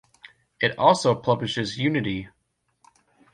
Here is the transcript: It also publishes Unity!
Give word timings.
It 0.59 0.75
also 0.79 1.13
publishes 1.13 1.77
Unity! 1.77 2.27